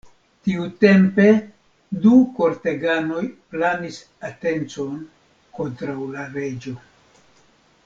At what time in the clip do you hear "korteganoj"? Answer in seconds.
2.39-3.21